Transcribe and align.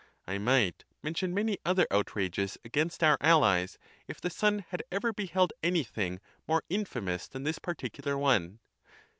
I 0.25 0.39
might 0.39 0.83
mention 1.03 1.31
many 1.31 1.59
other 1.63 1.85
outrages 1.91 2.57
against 2.65 3.03
our 3.03 3.19
allies, 3.21 3.77
if 4.07 4.19
the 4.19 4.31
sun 4.31 4.65
had 4.69 4.81
ever 4.91 5.13
beheld 5.13 5.53
anything 5.61 6.19
more 6.47 6.63
infamous 6.69 7.27
than 7.27 7.43
this 7.43 7.59
particular 7.59 8.17
one. 8.17 8.57